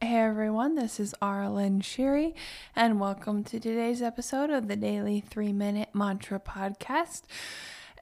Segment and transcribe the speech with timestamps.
[0.00, 2.32] Hey everyone, this is Aaralyn Shiri,
[2.76, 7.22] and welcome to today's episode of the Daily 3 Minute Mantra Podcast.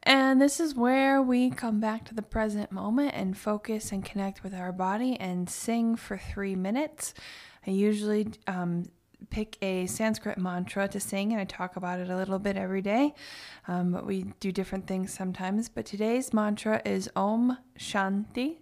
[0.02, 4.42] And this is where we come back to the present moment and focus and connect
[4.42, 7.14] with our body and sing for three minutes.
[7.66, 8.84] I usually um,
[9.30, 12.82] pick a Sanskrit mantra to sing, and I talk about it a little bit every
[12.82, 13.14] day.
[13.68, 15.70] Um, but we do different things sometimes.
[15.70, 18.58] But today's mantra is Om Shanti.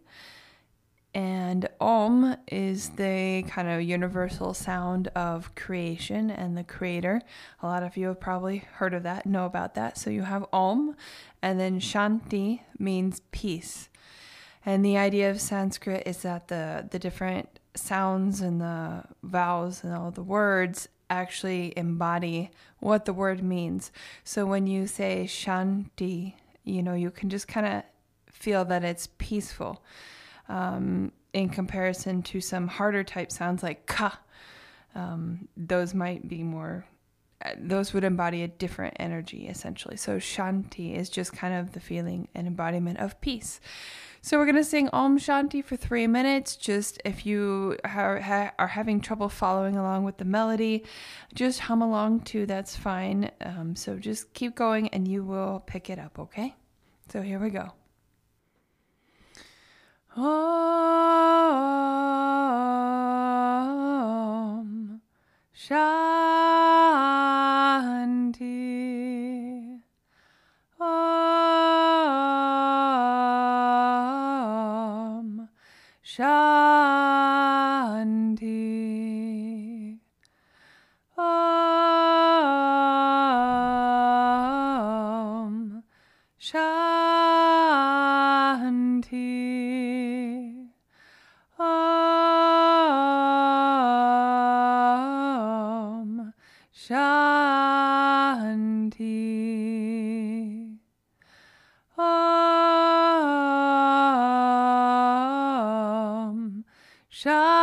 [1.15, 7.23] And Om is the kind of universal sound of creation and the creator.
[7.63, 9.97] A lot of you have probably heard of that, know about that.
[9.97, 10.97] So you have Om,
[11.41, 13.89] and then Shanti means peace.
[14.67, 19.95] And the idea of Sanskrit is that the, the different sounds and the vowels and
[19.95, 22.51] all the words actually embody
[22.81, 23.93] what the word means.
[24.25, 26.35] So when you say Shanti,
[26.65, 27.83] you know, you can just kind of
[28.33, 29.81] feel that it's peaceful
[30.49, 34.19] um, in comparison to some harder type sounds like ka.
[34.95, 36.85] Um, those might be more,
[37.45, 39.97] uh, those would embody a different energy essentially.
[39.97, 43.61] So Shanti is just kind of the feeling and embodiment of peace.
[44.23, 46.57] So we're going to sing Om Shanti for three minutes.
[46.57, 50.85] Just if you are, are having trouble following along with the melody,
[51.35, 52.47] just hum along too.
[52.47, 53.31] That's fine.
[53.43, 56.55] Um, so just keep going and you will pick it up, okay?
[57.11, 57.73] So here we go.
[60.17, 60.23] Om
[65.53, 66.15] Shanti.
[70.79, 71.09] Om
[76.03, 76.44] Shanti.
[96.77, 97.05] Shanti.
[101.97, 102.25] Om
[107.09, 107.55] Shanti.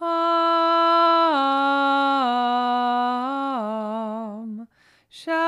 [0.00, 0.18] Om
[5.08, 5.38] Shanti.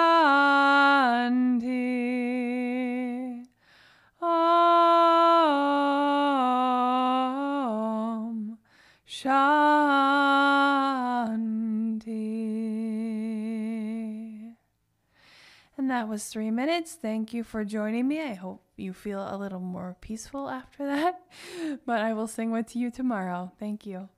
[4.20, 4.68] Om
[9.04, 9.89] Shanti.
[15.90, 16.94] That was three minutes.
[16.94, 18.22] Thank you for joining me.
[18.22, 21.20] I hope you feel a little more peaceful after that.
[21.84, 23.50] But I will sing with you tomorrow.
[23.58, 24.08] Thank you.